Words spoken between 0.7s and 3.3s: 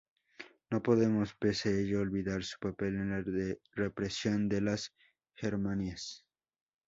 No podemos pese ello olvidar su papel en la